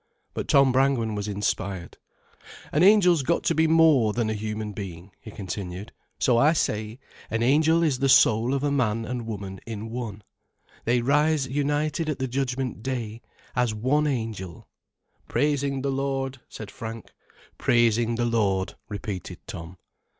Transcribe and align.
But 0.33 0.47
Tom 0.47 0.71
Brangwen 0.71 1.13
was 1.13 1.27
inspired. 1.27 1.97
"An 2.71 2.81
Angel's 2.81 3.21
got 3.21 3.43
to 3.43 3.53
be 3.53 3.67
more 3.67 4.13
than 4.13 4.31
a 4.31 4.33
human 4.33 4.73
being," 4.73 5.11
he 5.21 5.29
continued. 5.29 5.91
"So 6.19 6.39
I 6.39 6.53
say, 6.53 6.97
an 7.29 7.43
Angel 7.43 7.83
is 7.83 7.99
the 7.99 8.09
soul 8.09 8.55
of 8.55 8.63
man 8.63 9.05
and 9.05 9.27
woman 9.27 9.59
in 9.67 9.91
one: 9.91 10.23
they 10.85 11.01
rise 11.01 11.45
united 11.47 12.09
at 12.09 12.17
the 12.17 12.27
Judgment 12.27 12.81
Day, 12.81 13.21
as 13.55 13.75
one 13.75 14.07
Angel——" 14.07 14.67
"Praising 15.27 15.83
the 15.83 15.91
Lord," 15.91 16.39
said 16.49 16.71
Frank. 16.71 17.11
"Praising 17.59 18.15
the 18.15 18.25
Lord," 18.25 18.73
repeated 18.89 19.37
Tom. 19.45 19.77